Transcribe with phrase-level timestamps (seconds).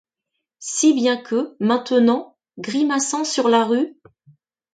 [0.57, 3.95] Si bien que, maintenant,, grimaçant sur la rue